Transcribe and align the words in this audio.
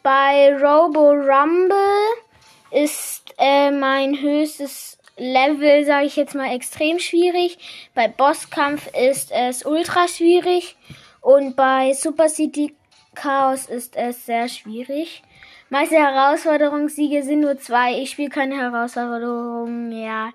Bei 0.03 0.55
Robo 0.55 1.11
Rumble 1.11 1.77
ist 2.71 3.33
äh, 3.37 3.71
mein 3.71 4.21
höchstes 4.21 4.97
Level, 5.17 5.85
sage 5.85 6.05
ich 6.05 6.15
jetzt 6.15 6.35
mal, 6.35 6.55
extrem 6.55 6.99
schwierig. 6.99 7.57
Bei 7.93 8.07
Bosskampf 8.07 8.87
ist 8.95 9.31
es 9.31 9.65
ultra 9.65 10.07
schwierig. 10.07 10.77
Und 11.21 11.55
bei 11.55 11.93
Super 11.93 12.29
City 12.29 12.75
Chaos 13.15 13.65
ist 13.65 13.95
es 13.95 14.25
sehr 14.25 14.47
schwierig. 14.47 15.23
Meiste 15.69 15.95
Herausforderungssiege 15.95 17.23
sind 17.23 17.41
nur 17.41 17.57
zwei. 17.57 17.99
Ich 17.99 18.11
spiele 18.11 18.29
keine 18.29 18.55
Herausforderungen. 18.55 19.91
Ja, 19.91 20.31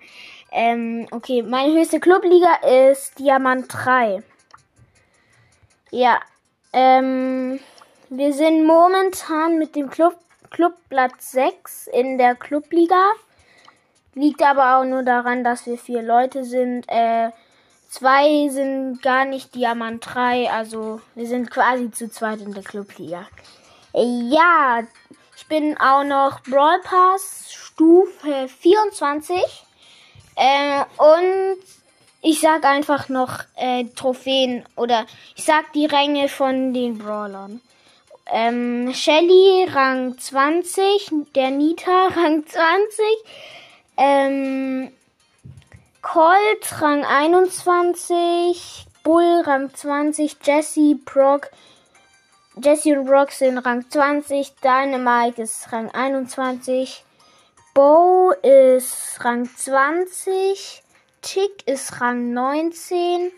ähm, 0.53 1.07
okay, 1.09 1.41
meine 1.41 1.73
höchste 1.73 1.99
Clubliga 1.99 2.55
ist 2.91 3.17
Diamant 3.17 3.65
3. 3.69 4.21
Ja, 5.89 6.19
ähm, 6.71 7.59
wir 8.09 8.33
sind 8.33 8.65
momentan 8.65 9.57
mit 9.57 9.75
dem 9.75 9.89
Club, 9.89 10.15
Club 10.51 10.75
Platz 10.89 11.31
6 11.31 11.87
in 11.87 12.19
der 12.19 12.35
Clubliga. 12.35 13.13
Liegt 14.13 14.43
aber 14.43 14.77
auch 14.77 14.83
nur 14.83 15.01
daran, 15.01 15.43
dass 15.43 15.65
wir 15.65 15.79
vier 15.79 16.03
Leute 16.03 16.43
sind. 16.43 16.85
Äh, 16.87 17.31
zwei 17.89 18.47
sind 18.49 19.01
gar 19.01 19.25
nicht 19.25 19.55
Diamant 19.55 20.05
3, 20.05 20.51
also 20.51 21.01
wir 21.15 21.25
sind 21.25 21.49
quasi 21.49 21.89
zu 21.89 22.11
zweit 22.11 22.41
in 22.41 22.53
der 22.53 22.63
Clubliga. 22.63 23.27
Ja, 23.95 24.83
ich 25.35 25.47
bin 25.47 25.79
auch 25.79 26.03
noch 26.03 26.41
Brawl 26.43 26.79
Pass 26.83 27.51
Stufe 27.51 28.47
24. 28.47 29.65
Äh, 30.35 30.83
und 30.97 31.57
ich 32.21 32.39
sag 32.39 32.63
einfach 32.65 33.09
noch 33.09 33.39
äh, 33.55 33.83
Trophäen 33.95 34.63
oder 34.77 35.05
ich 35.35 35.43
sag 35.43 35.73
die 35.73 35.85
Ränge 35.85 36.29
von 36.29 36.73
den 36.73 36.97
Brawlern. 36.97 37.61
Ähm, 38.31 38.93
Shelly 38.93 39.67
Rang 39.69 40.17
20, 40.17 41.11
der 41.35 41.51
Nita 41.51 42.07
Rang 42.15 42.45
20, 42.47 43.05
ähm, 43.97 44.91
Colt 46.01 46.81
Rang 46.81 47.03
21, 47.03 48.85
Bull 49.03 49.41
Rang 49.45 49.73
20, 49.73 50.37
Jesse, 50.41 50.95
Brock, 50.95 51.49
Jesse 52.55 52.97
und 52.97 53.05
Brock 53.05 53.31
sind 53.31 53.57
Rang 53.57 53.89
20, 53.89 54.55
Dynamite 54.61 55.41
ist 55.41 55.71
Rang 55.73 55.89
21, 55.91 57.03
Bo 57.73 58.31
ist 58.43 59.17
Rang 59.25 59.49
20. 59.49 60.83
Tick 61.23 61.67
ist 61.67 61.99
Rang 61.99 62.31
19. 62.31 63.31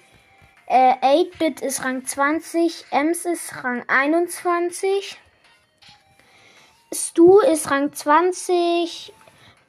Äh, 0.65 0.93
8-Bit 1.01 1.61
ist 1.61 1.85
Rang 1.85 2.03
20. 2.05 2.83
Ems 2.91 3.23
ist 3.23 3.63
Rang 3.63 3.85
21. 3.87 5.17
Stu 6.93 7.39
ist 7.39 7.71
Rang 7.71 7.93
20. 7.93 9.13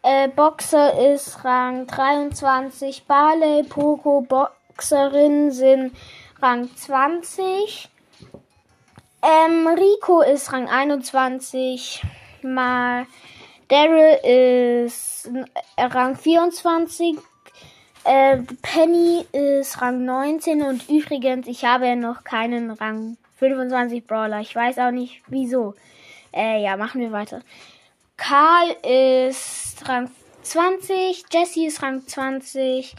Äh, 0.03 0.27
Boxer 0.29 1.13
ist 1.13 1.45
Rang 1.45 1.87
23. 1.87 3.05
Barley, 3.07 3.63
Poco, 3.63 4.23
Boxerin 4.23 5.53
sind 5.53 5.97
Rang 6.43 6.75
20. 6.75 7.89
Ähm, 9.23 9.69
Rico 9.69 10.23
ist 10.23 10.53
Rang 10.53 10.69
21. 10.69 12.03
Mal 12.43 13.07
Daryl 13.69 14.19
ist 14.97 15.29
Rang 15.77 16.17
24. 16.17 17.17
Äh, 18.05 18.39
Penny 18.63 19.27
ist 19.33 19.81
Rang 19.83 20.05
19 20.05 20.63
und 20.63 20.89
übrigens, 20.89 21.49
ich 21.49 21.65
habe 21.65 21.89
ja 21.89 21.97
noch 21.97 22.23
keinen 22.23 22.71
Rang 22.71 23.17
25 23.39 24.07
Brawler. 24.07 24.41
Ich 24.41 24.55
weiß 24.55 24.79
auch 24.79 24.93
nicht 24.93 25.23
wieso. 25.27 25.75
Äh, 26.33 26.63
ja, 26.63 26.77
machen 26.77 27.01
wir 27.01 27.11
weiter. 27.11 27.41
Karl 28.17 28.77
ist 28.83 29.89
Rang 29.89 30.11
20, 30.43 31.25
Jesse 31.33 31.67
ist 31.67 31.83
Rang 31.83 32.07
20, 32.07 32.95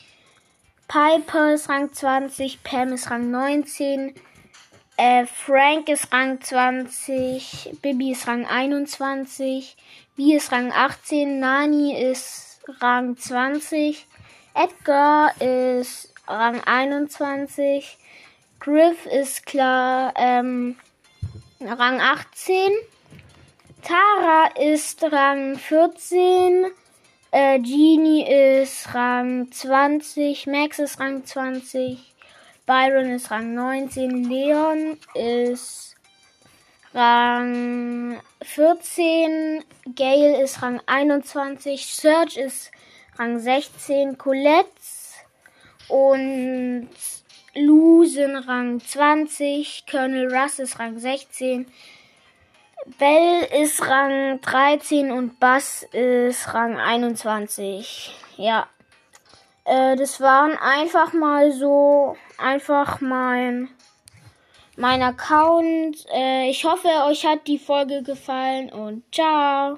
Piper 0.88 1.53
ist 1.53 1.69
Rang 1.69 1.94
20, 1.94 2.61
Pam 2.63 2.94
ist 2.94 3.09
Rang 3.09 3.31
19, 3.31 4.13
äh, 4.97 5.25
Frank 5.28 5.90
ist 5.90 6.12
Rang 6.12 6.41
20, 6.41 7.78
Bibi 7.81 8.12
ist 8.12 8.28
Rang 8.28 8.46
21, 8.46 9.78
B 10.16 10.35
ist 10.35 10.52
Rang 10.52 10.72
18, 10.72 11.40
Nani 11.40 11.96
ist 11.96 12.59
Rang 12.81 13.16
20, 13.16 14.06
Edgar 14.56 15.40
ist 15.40 16.12
Rang 16.28 16.62
21, 16.66 17.97
Griff 18.59 19.06
ist 19.06 19.46
klar 19.46 20.13
ähm, 20.18 20.75
Rang 21.62 22.02
18, 22.02 22.72
Tara 23.84 24.50
ist 24.59 25.03
Rang 25.03 25.57
14, 25.57 26.66
äh, 27.31 27.59
Genie 27.59 28.28
ist 28.28 28.94
Rang 28.96 29.52
20, 29.52 30.47
Max 30.47 30.80
ist 30.80 31.00
Rang 31.00 31.24
20, 31.24 32.16
Byron 32.67 33.11
ist 33.11 33.31
Rang 33.31 33.53
19, 33.53 34.25
Leon 34.25 35.00
ist 35.13 35.95
Rang 36.94 38.19
14, 38.41 39.63
Gale 39.95 40.44
ist 40.44 40.61
Rang 40.61 40.81
21, 40.85 41.85
Serge 41.85 42.41
ist 42.41 42.72
Rang 43.17 43.39
16, 43.39 44.17
Colette 44.17 44.67
und 45.88 46.89
Lou 47.56 48.03
sind 48.03 48.35
Rang 48.35 48.81
20, 48.81 49.85
Colonel 49.89 50.29
Russ 50.35 50.59
ist 50.59 50.77
Rang 50.77 51.00
16, 51.00 51.72
Bell 53.00 53.47
ist 53.63 53.81
Rang 53.88 54.41
13 54.41 55.13
und 55.13 55.39
Bass 55.39 55.83
ist 55.94 56.53
Rang 56.53 56.77
21. 56.77 58.13
Ja, 58.35 58.67
äh, 59.67 59.95
das 59.95 60.22
waren 60.22 60.57
einfach 60.57 61.13
mal 61.13 61.51
so, 61.51 62.15
einfach 62.38 63.01
mein 63.01 63.69
mein 64.77 65.01
Account. 65.01 66.06
Äh, 66.13 66.50
ich 66.50 66.63
hoffe, 66.63 66.88
euch 67.07 67.25
hat 67.25 67.47
die 67.47 67.57
Folge 67.57 68.03
gefallen 68.03 68.69
und 68.71 69.03
ciao. 69.13 69.65